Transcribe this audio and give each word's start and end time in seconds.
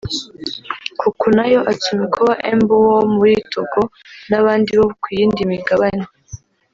Kokou 0.99 1.29
Nayo 1.35 1.59
Atsumikoa 1.71 2.33
M’Beou 2.57 2.85
wo 2.93 3.01
muri 3.15 3.33
Togo 3.51 3.81
n’abandi 4.29 4.71
bo 4.79 4.87
ku 5.01 5.07
yindi 5.17 5.41
migabane 5.51 6.05